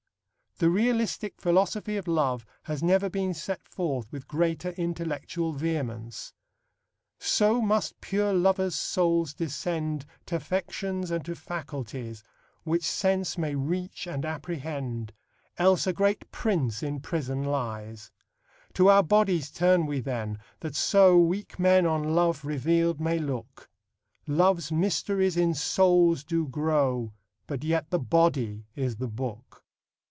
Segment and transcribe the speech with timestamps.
[0.57, 6.33] The realistic philosophy of love has never been set forth with greater intellectual vehemence:
[7.19, 12.23] So must pure lovers' souls descend T' affections and to faculties,
[12.61, 15.13] Which sense may reach and apprehend,
[15.57, 18.11] Else a great Prince in prison lies.
[18.75, 23.67] To our bodies turn we then, that so Weak men on love reveal'd may look;
[24.27, 27.13] Love's mysteries in souls do grow
[27.47, 29.65] But yet the body is the book.